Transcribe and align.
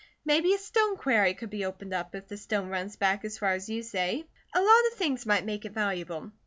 Maybe 0.25 0.51
a 0.55 0.57
stone 0.57 0.97
quarry 0.97 1.35
could 1.35 1.51
be 1.51 1.63
opened 1.63 1.93
up, 1.93 2.15
if 2.15 2.27
the 2.27 2.35
stone 2.35 2.69
runs 2.69 2.95
back 2.95 3.23
as 3.23 3.37
far 3.37 3.51
as 3.51 3.69
you 3.69 3.83
say. 3.83 4.25
A 4.51 4.59
lot 4.59 4.81
of 4.91 4.97
things 4.97 5.27
might 5.27 5.45
make 5.45 5.63
it 5.63 5.73
valuable. 5.73 6.31